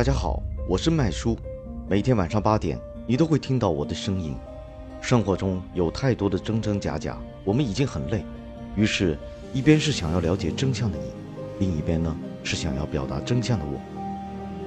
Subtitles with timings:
[0.00, 1.36] 大家好，我是麦叔，
[1.86, 4.34] 每天晚上八点，你都会听到我的声音。
[4.98, 8.24] 生活中有太多的真真假假，我们已经很累，
[8.74, 9.18] 于是，
[9.52, 11.04] 一边是想要了解真相的你，
[11.58, 13.78] 另一边呢是想要表达真相的我，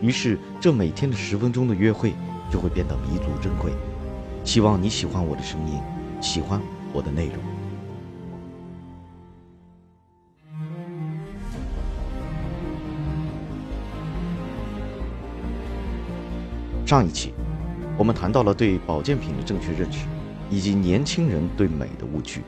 [0.00, 2.12] 于是这每天的十分钟的约会
[2.50, 3.70] 就会变得弥足珍贵。
[4.42, 5.80] 希望你喜欢我的声音，
[6.20, 6.60] 喜欢
[6.92, 7.36] 我的内容。
[16.90, 17.32] 上一期，
[17.96, 20.06] 我们谈到了对保健品的正确认识，
[20.50, 22.42] 以及年轻人对美的误区。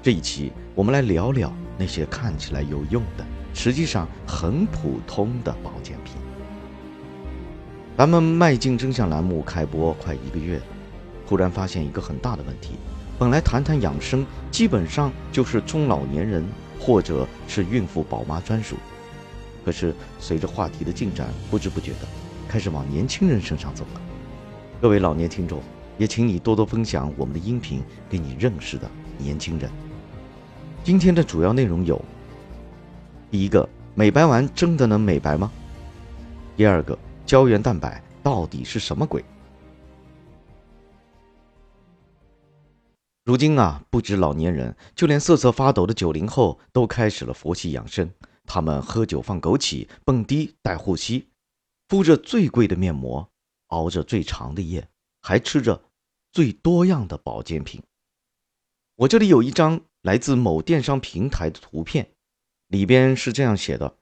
[0.00, 6.14] 这一期，我们来聊聊那些看起来有用的，实际上很普通的保健品。
[7.96, 10.62] 咱们迈进真相栏目开播快一个月了，
[11.26, 12.76] 突然发现一个很大的问题：
[13.18, 16.44] 本来谈谈养生，基本上就是中老年人
[16.78, 18.76] 或者是孕妇宝妈专属，
[19.64, 22.06] 可是随着话题的进展，不知不觉的。
[22.52, 24.00] 开始往年轻人身上走了。
[24.78, 25.62] 各位老年听众，
[25.96, 29.70] 也请你多多分享我们的音频给你认识的年轻人。
[30.84, 31.98] 今天的主要内容有：
[33.30, 35.50] 第一个，美白丸真的能美白吗？
[36.54, 39.24] 第二个，胶原蛋白到底是什么鬼？
[43.24, 48.10] 如今啊，不止老年人，就连瑟瑟发抖的九零后都开始了佛系养生。
[48.44, 51.31] 他们喝酒放枸杞，蹦迪戴护膝。
[51.92, 53.30] 敷着最贵的面膜，
[53.66, 54.88] 熬着最长的夜，
[55.20, 55.82] 还吃着
[56.32, 57.82] 最多样的保健品。
[58.96, 62.08] 我这里有一张来自某电商平台的图片，
[62.68, 63.98] 里边是这样写的：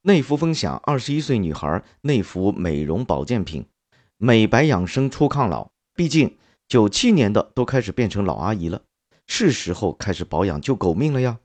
[0.00, 3.66] 内服分享，二十一岁女孩内服美容保健品，
[4.16, 5.70] 美白养生出抗老。
[5.92, 8.80] 毕竟九七年的都开始变成老阿姨了，
[9.26, 11.40] 是时候开始保养救狗命了呀。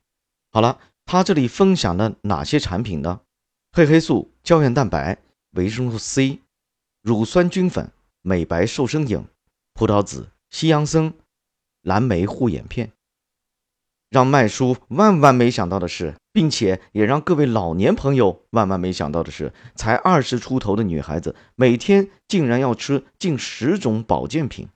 [0.50, 3.20] 好了，他这里分享了哪些产品呢？
[3.74, 5.20] 褪黑素、胶原蛋白。
[5.54, 6.40] 维生素 C、
[7.02, 9.26] 乳酸菌粉、美白瘦身饮、
[9.74, 11.14] 葡萄籽、西洋参、
[11.82, 12.92] 蓝莓护眼片。
[14.10, 24.68] 让麦叔万万没想到的是，并且也让各位老年朋友万万没想到的是，才二十出头的女孩子每天竟然要吃近十种保健品，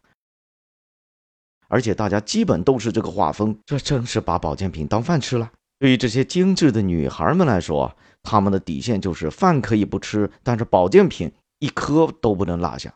[1.67, 5.51] 而且大家基本都是这个画风，这真是把保健品当饭吃了。
[5.77, 7.95] 对于这些精致的女孩们来说，
[8.27, 12.93] 他们的底线就是饭可以不吃，但是保健品一颗都不能落下。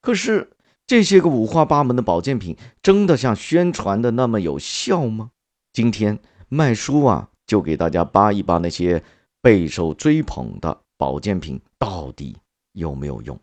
[0.00, 0.48] 可是
[0.86, 5.32] 这些个五花八门的保健品，真的像宣传的那么有效吗？
[5.72, 6.16] 今天
[6.48, 9.02] 麦叔啊，就给大家扒一扒那些
[9.42, 12.36] 备受追捧的保健品到底
[12.74, 13.36] 有没有用。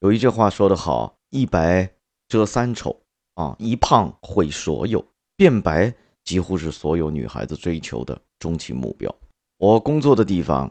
[0.00, 1.90] 有一句话说得好：“一白
[2.26, 3.02] 遮三丑
[3.34, 5.04] 啊，一胖毁所有。”
[5.36, 5.94] 变白。
[6.24, 9.14] 几乎是所有女孩子追求的终极目标。
[9.58, 10.70] 我工作的地方，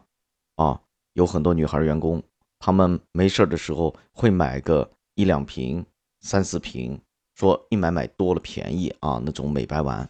[0.55, 0.81] 啊，
[1.13, 2.21] 有很多女孩员工，
[2.59, 5.85] 她们没事的时候会买个一两瓶、
[6.21, 6.99] 三四瓶，
[7.35, 10.07] 说一买买多了便宜啊，那种美白丸。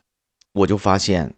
[0.53, 1.33] 我就发现，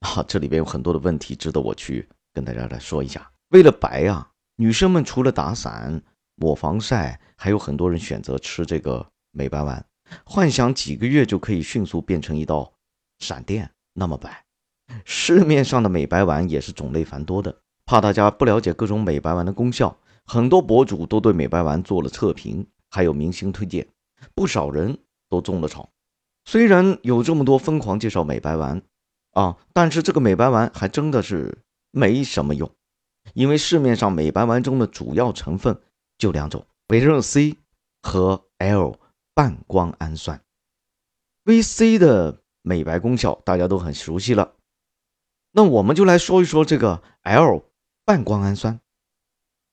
[0.00, 3.30] 啊，这里边有很多的问题值得我去跟大家来说一下。
[3.48, 6.02] 为了白啊，女生们除了打伞、
[6.36, 9.84] 抹防晒，还有很多人选择吃这个美白丸，
[10.24, 12.72] 幻想几个月就可以迅速变成一道。
[13.18, 14.44] 闪电那么白，
[15.04, 17.54] 市面上的美白丸也是种类繁多的。
[17.84, 23.86] 怕大家不了解各种美白丸的功效，很多博主都对美白丸做了测评，还有明星推荐，
[24.34, 24.98] 不少人
[25.28, 25.88] 都中了草。
[26.44, 28.82] 虽然有这么多疯狂介绍美白丸
[29.32, 31.58] 啊，但是这个美白丸还真的是
[31.90, 32.70] 没什么用，
[33.34, 35.78] 因为市面上美白丸中的主要成分
[36.18, 37.56] 就两种：维生素 C
[38.02, 38.98] 和 L
[39.34, 40.40] 半胱氨酸。
[41.44, 42.42] VC 的。
[42.68, 44.54] 美白功效大家都很熟悉了，
[45.56, 47.64] 那我们就来说一说这个 L
[48.04, 48.78] 半胱氨酸，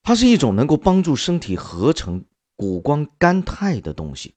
[0.01, 2.23] 它是一种能够帮助身体合成
[2.55, 4.33] 谷胱甘肽的东西，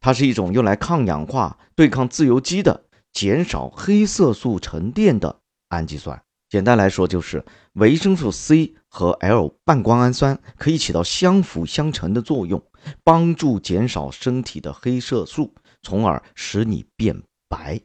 [0.00, 6.22] 它是一种用来抗氧化、对抗自由基的、减少黑色素沉淀的氨基酸。
[6.48, 7.44] 简单来说，就是
[7.74, 12.62] 维生素 C 和 L 半胱氨酸可以起到相辅相成的作用，
[13.04, 17.78] 帮助减少身体的黑色素，从而使你变白。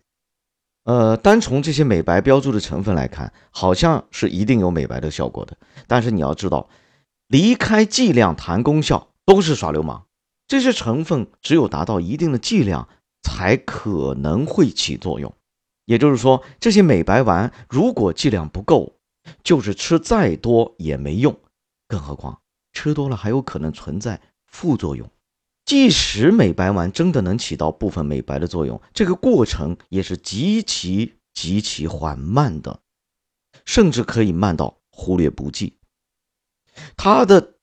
[0.84, 5.56] 呃，单从这些美白标注的成分来看，好像是一定有美白的效果的。
[5.88, 6.68] 但是你要知道，
[7.28, 10.06] 离开剂量谈功效都是耍流氓。
[10.46, 12.90] 这些成分只有达到一定的剂量，
[13.22, 15.34] 才可能会起作用。
[15.86, 18.98] 也就是说，这些美白丸如果剂量不够，
[19.42, 21.34] 就是吃再多也没用。
[21.88, 22.40] 更何况
[22.74, 25.10] 吃多了还有可能存在副作用。
[25.66, 32.82] 即使美白丸真的能起到部分美白的作用，这个过程也是极其极其缓慢的，
[33.66, 35.78] 甚至可以慢到忽略不计。
[36.98, 37.56] 它的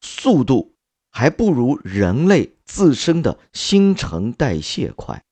[0.00, 0.74] 速度
[1.10, 5.22] 还不如人类自身的新陈代谢快。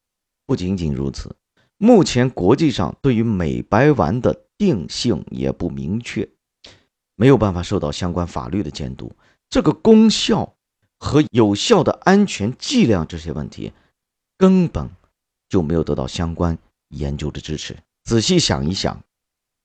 [0.46, 1.34] 不仅仅如此，
[1.78, 6.28] 目前国际上对于美白丸的定性也不明确，
[7.16, 9.12] 没有办法受到相关法律的监督。
[9.50, 10.56] 这个功效
[10.98, 13.72] 和有效的安全剂量这些问题，
[14.36, 14.90] 根本
[15.48, 16.58] 就没有得到相关
[16.88, 17.76] 研究的支持。
[18.04, 19.02] 仔细想一想，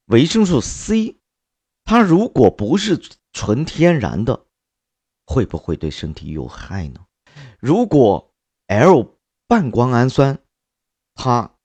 [0.06, 1.16] 维生素 C，
[1.84, 3.02] 它如果不是
[3.32, 4.46] 纯天然的，
[5.26, 7.06] 会不会对身体有害呢？
[7.60, 8.32] 如果
[8.68, 10.40] L 半胱氨酸，
[11.16, 11.56] 它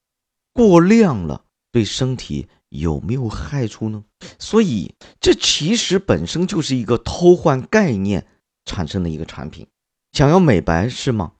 [0.52, 4.04] 过量了，对身体有没有害处呢？
[4.38, 8.26] 所以，这其实本身就是一个偷换概念
[8.68, 9.66] 产生的一个产品。
[10.12, 11.32] 想要美白是吗？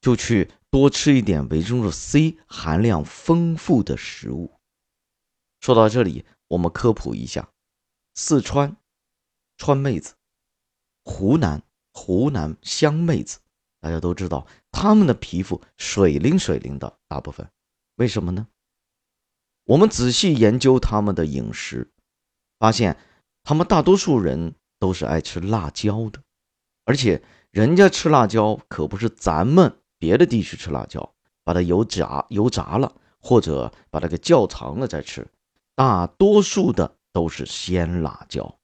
[0.00, 4.58] 就去多吃一点维生素 C 含量丰富的食物。
[5.60, 7.50] 说到这里，我们科普一下：
[8.14, 8.76] 四川
[9.56, 10.14] 川妹子，
[11.04, 11.62] 湖南
[11.92, 13.40] 湖南湘妹子。
[13.80, 17.50] 大家都知道，他们的皮肤水灵水灵的，大部分，
[17.96, 18.46] 为什么呢？
[19.64, 21.90] 我们仔细研究他们的饮食，
[22.58, 22.96] 发现
[23.42, 26.22] 他们大多数人都是爱吃辣椒的，
[26.90, 27.22] 而且
[27.52, 31.14] 人家吃辣椒可不是咱们别的地区吃辣椒，
[31.44, 35.24] 把它油炸油炸了，或者把它给窖藏了再吃，
[35.76, 38.58] 大多数的都是鲜辣椒。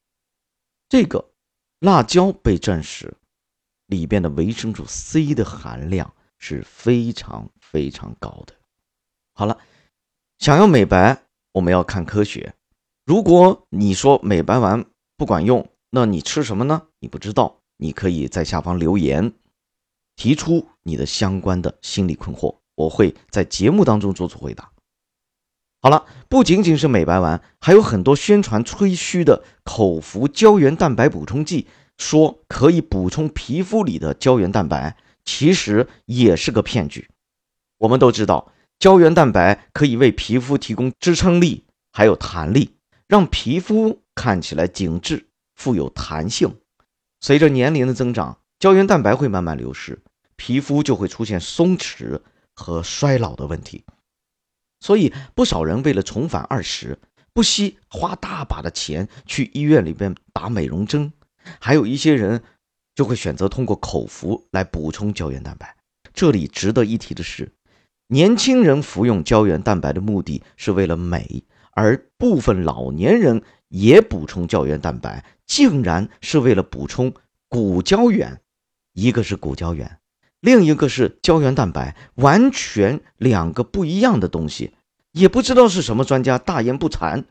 [0.88, 1.30] 这个
[1.78, 3.14] 辣椒被证实。
[3.86, 8.52] 里边的维生素 C 的含量是非常非常高的。
[9.34, 9.56] 好了，
[10.40, 11.22] 想要美白，
[11.52, 12.56] 我们要看科学。
[13.04, 14.84] 如果你说美白丸
[15.16, 16.88] 不管用，那你吃什么呢？
[16.98, 19.32] 你不知道，你可以在下方留言，
[20.16, 24.70] 提出你的相关的心理困惑，我会在节目当中做出回答。
[25.82, 31.66] 好了，不仅仅是美白丸，还有很多宣传吹嘘的口服胶原蛋白补充剂。
[31.98, 37.08] 说可以补充皮肤里的胶原蛋白，其实也是个骗局。
[37.78, 42.76] 我们都知道，胶原蛋白可以为皮肤提供支撑力，还有弹力，
[43.08, 46.54] 让皮肤看起来紧致、富有弹性。
[47.26, 49.98] 随着年龄的增长，胶原蛋白会慢慢流失，
[50.36, 52.20] 皮肤就会出现松弛
[52.54, 53.82] 和衰老的问题。
[54.78, 56.96] 所以，不少人为了重返二十，
[57.32, 61.12] 不惜花大把的钱去医院里边打美容针。
[61.58, 62.44] 还有一些人
[62.94, 65.74] 就会选择通过口服来补充胶原蛋白。
[66.14, 67.50] 这里值得一提的是，
[68.06, 77.14] 年轻人服用胶原蛋白的目的是为了美，而部分老年人也补充胶原蛋白，竟然是为了补充
[77.48, 78.40] 骨胶原。
[78.92, 79.98] 一个是骨胶原，
[80.40, 84.74] 另一个是胶原蛋白，完全两个不一样的东西。
[85.12, 87.24] 也不知道是什么专家大言不惭，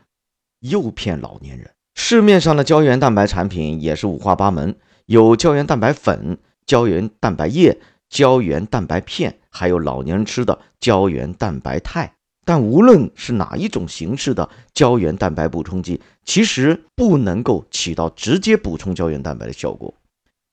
[0.59, 1.71] 诱骗老年人。
[1.93, 4.75] 市面上的胶原蛋白产品也是五花八门，
[5.05, 7.79] 有胶原蛋白粉、胶原蛋白液、
[8.09, 12.14] 胶原蛋白片，还有老年人吃的胶原蛋白肽。
[12.45, 19.93] 但无论是哪一种形式的胶原蛋白补充剂，其实不能够起到直接补充胶原蛋白的效果。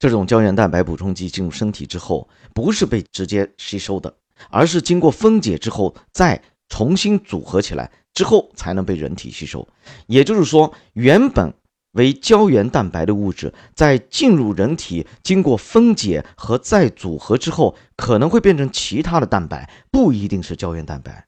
[0.00, 4.12] 这种胶原蛋白补充剂进入身体之后，不是被直接吸收的，
[4.50, 7.88] 而是经过分解之后再重新组合起来。
[8.14, 9.66] 之后才能被人体吸收，
[10.06, 11.54] 也就是说，原本
[11.92, 21.24] 为胶原蛋白的物质，在进入人体经过分解和再组合之后，可能会变成其他的蛋白，不一定是胶原蛋白。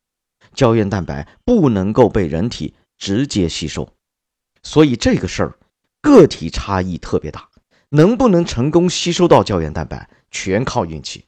[0.55, 3.89] 胶原蛋白不能够被人体直接吸收，
[4.63, 5.59] 所以这个事儿
[6.01, 7.49] 个体差异特别大，
[7.91, 11.27] 能不能成功吸收到胶原蛋白，全靠运气。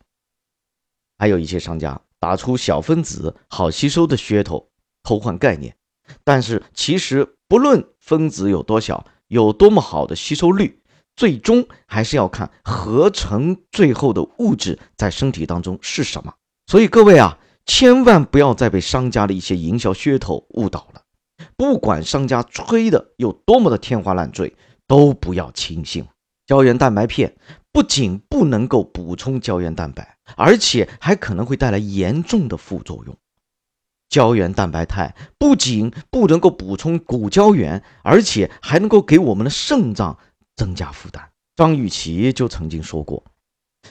[1.19, 4.71] 还有一些商家打出小分子好吸收的噱头。
[5.03, 5.77] 偷换概念，
[6.25, 10.83] 但是其实不论分子有多小，有多么好的吸收率，
[11.15, 16.35] 最终还是要看合成最后的物质在身体当中是什么。
[16.67, 21.03] 所以各位啊，千万不要再被商家的一些营销噱头误导了。
[21.57, 24.55] 不管商家吹的有多么的天花乱坠，
[24.87, 26.07] 都不要轻信。
[26.47, 27.37] 胶原蛋白片
[27.73, 33.17] 不仅不能够补充胶原蛋白，而且还可能会带来严重的副作用。
[34.09, 40.17] 胶原蛋白肽不仅不能够补充骨胶原，而且还能够给我们的肾脏
[40.55, 41.31] 增加负担。
[41.57, 43.25] 张雨绮就曾经说过，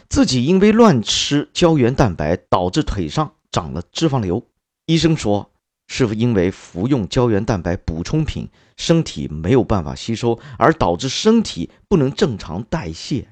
[0.08, 4.45] 自己因为乱吃胶原蛋白导致腿上长了脂肪瘤。
[4.85, 5.50] 医生说，
[5.88, 13.29] 是因为服用胶原蛋白补充品，身体没有办法吸收，而导致身体不能正常代谢。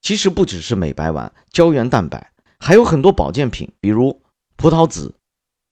[0.00, 4.22] 其实不只是美白丸、胶原蛋白，还有很多保健品，比如
[4.56, 5.14] 葡萄籽。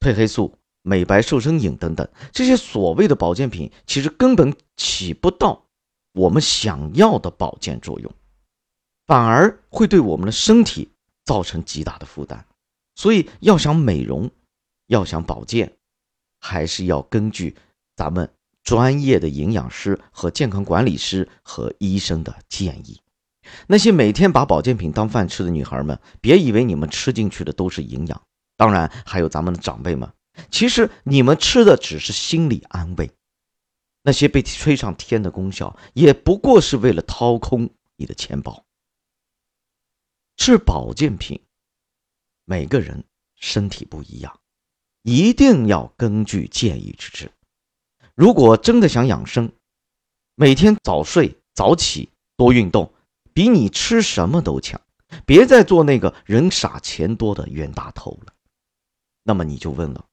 [0.01, 5.65] 褪黑素、美白瘦身饮等等，这些所谓的保健品，其实根本起不到
[6.13, 8.13] 我们想要的保健作用。
[9.07, 10.91] 反而会对我们的身体
[11.25, 12.45] 造成极大的负担。
[12.99, 14.29] 所以，要想美容，
[14.89, 15.77] 要想保健，
[16.41, 17.57] 还是要根据
[17.95, 18.29] 咱们
[18.65, 23.01] 专业的营养师和健康管理师和医生的建议。
[23.69, 28.21] 那些每天把保健品当饭吃的女孩们，别以为你们吃进去的都是营养。
[28.57, 30.13] 当然，还有咱们的长辈们，
[30.51, 33.09] 其实你们吃的只是心理安慰。
[34.03, 38.65] 那些被吹上天的功效，也不过是为了掏空你的钱包。
[40.37, 41.41] 吃保健品。
[42.51, 43.05] 每个人
[43.37, 44.41] 身体不一样，
[45.03, 47.31] 一定要根据建议去吃。
[48.15, 49.53] 如果真的想养生，
[50.35, 52.91] 每天早睡早起，多运动，
[53.35, 54.81] 比你吃什么都强。
[55.27, 58.33] 别再做那个人傻钱多的冤大头了。
[59.25, 60.07] 那么你就问了，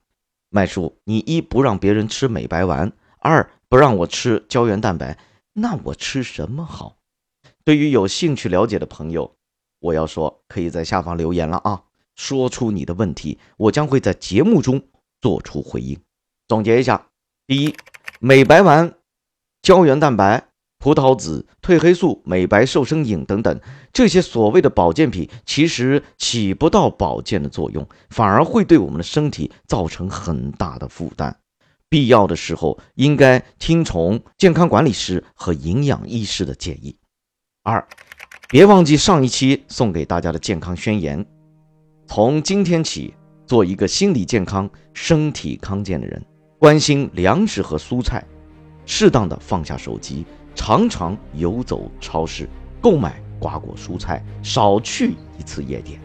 [0.50, 5.18] 麦叔，你一不让别人吃美白丸，二不让我吃胶原蛋白，
[5.54, 6.98] 那我吃什么好？
[7.64, 9.38] 对于有兴趣了解的朋友，
[9.80, 11.82] 我要说，可以在下方留言了啊。
[12.16, 14.82] 说出你的问题，我将会在节目中
[15.22, 16.00] 做出回应。
[16.48, 17.08] 总结一下：
[17.48, 17.76] 第一，
[18.20, 18.94] 美白丸、
[19.62, 23.60] 胶原蛋白、葡萄籽、褪黑素、美白瘦身饮等等
[23.92, 31.40] 这些所谓的保健品，其实起不到保健的作用，反而会对我们的身体造成很大的负担。
[31.90, 36.98] 必要的时候，应该听从健康管理师和营养医师的建议。
[37.64, 37.88] 二，
[38.50, 41.26] 别忘记上一期送给大家的健康宣言。
[42.08, 43.14] 从今天起，
[43.46, 46.24] 做一个心理健康、身体康健的人，
[46.58, 48.24] 关心粮食和蔬菜，
[48.86, 52.48] 适当的放下手机，常常游走超市
[52.80, 56.00] 购买瓜果蔬菜，少去一次夜店。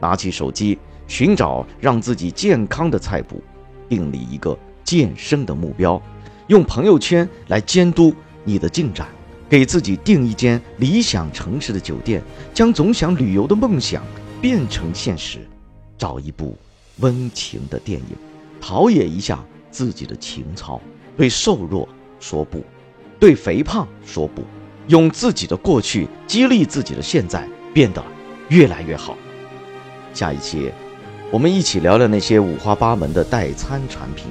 [0.00, 0.76] 拿起手机，
[1.06, 3.42] 寻找让自己健康的菜谱，
[3.88, 6.02] 订立一个健身的目标，
[6.48, 8.12] 用朋友圈来监督
[8.44, 9.08] 你的进展，
[9.48, 14.02] 给自己订一间理想城市的酒店，将总想旅游的梦想。
[14.40, 15.40] 变成现实，
[15.96, 16.56] 找一部
[16.98, 18.16] 温情的电影，
[18.60, 20.80] 陶冶一下自己的情操。
[21.16, 21.88] 对瘦弱
[22.20, 22.64] 说不，
[23.18, 24.44] 对肥胖说不，
[24.86, 28.00] 用自己的过去激励自己的现在，变得
[28.48, 29.16] 越来越好。
[30.14, 30.70] 下一期，
[31.32, 34.26] 我们一起聊聊那些五花八门的代餐产品。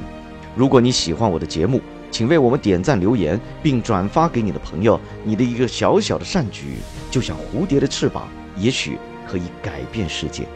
[0.56, 4.98] 如果你喜欢我的节目，请为我们点赞、留言，并转发给你的朋友。
[5.26, 6.78] 你的一个小小的善举，
[7.12, 8.98] 就像蝴蝶的翅膀，也许。
[9.29, 10.48] 可以改变世界，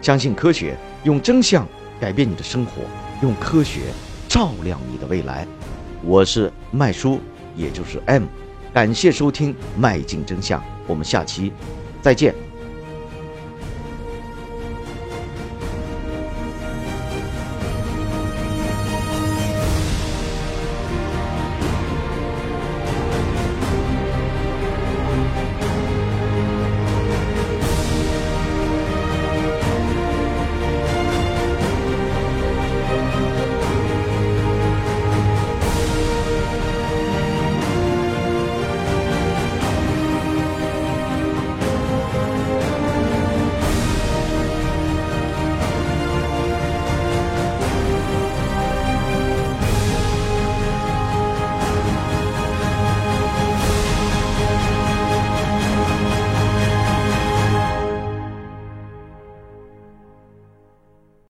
[0.00, 1.66] 相信科学，用真相
[2.00, 2.82] 改变你的生活，
[3.22, 3.82] 用科学
[4.28, 5.46] 照亮你的未来。
[6.02, 7.20] 我是麦叔，
[7.56, 8.24] 也就是 M，
[8.72, 11.52] 感谢收听《迈进真相》，我们下期
[12.00, 12.45] 再见。